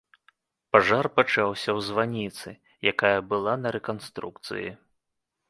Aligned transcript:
Пажар 0.75 1.05
пачаўся 1.17 1.69
ў 1.77 1.79
званіцы, 1.89 2.49
якая 2.93 3.13
была 3.35 3.53
на 3.67 3.75
рэканструкцыі. 3.79 4.67